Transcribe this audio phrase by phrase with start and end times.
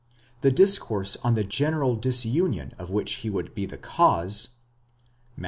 [0.41, 4.49] the discourse on the general disunion of which he would be the cause
[5.37, 5.39] (Matt.